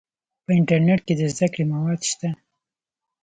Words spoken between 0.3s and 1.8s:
په انټرنیټ کې د زده کړې